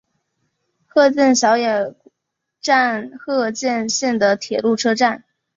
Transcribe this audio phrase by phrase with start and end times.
[0.87, 1.93] 鹤见小野
[2.59, 5.23] 站鹤见线的铁路车站。